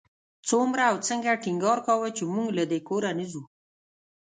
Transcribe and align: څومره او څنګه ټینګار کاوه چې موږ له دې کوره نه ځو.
څومره 0.47 0.81
او 0.91 0.95
څنګه 1.07 1.39
ټینګار 1.43 1.79
کاوه 1.87 2.09
چې 2.17 2.23
موږ 2.33 2.47
له 2.57 2.63
دې 2.71 2.79
کوره 2.87 3.11
نه 3.19 3.25
ځو. 3.31 3.43